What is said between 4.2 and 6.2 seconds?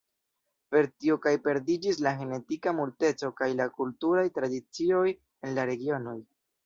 tradicioj en la regionoj.